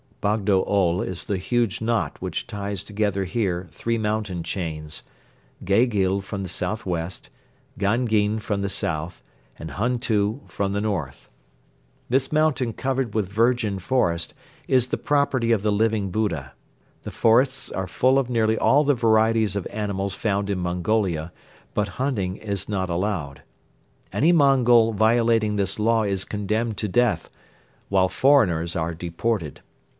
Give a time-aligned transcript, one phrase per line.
[0.19, 5.01] Bogdo Ol is the huge knot which ties together here three mountain chains:
[5.63, 7.29] Gegyl from the southwest,
[7.79, 9.23] Gangyn from the south,
[9.57, 11.29] and Huntu from the north.
[12.09, 14.35] This mountain covered with virgin forest
[14.67, 16.53] is the property of the Living Buddha.
[17.01, 21.31] The forests are full of nearly all the varieties of animals found in Mongolia,
[21.75, 23.41] but hunting is not allowed.
[24.13, 27.29] Any Mongol violating this law is condemned to death,
[27.89, 29.61] while foreigners are deported.